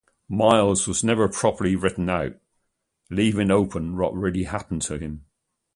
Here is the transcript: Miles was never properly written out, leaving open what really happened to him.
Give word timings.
Miles 0.27 0.87
was 0.87 1.03
never 1.03 1.27
properly 1.29 1.75
written 1.75 2.09
out, 2.09 2.33
leaving 3.11 3.51
open 3.51 3.95
what 3.97 4.15
really 4.15 4.45
happened 4.45 4.81
to 4.81 4.97
him. 4.97 5.25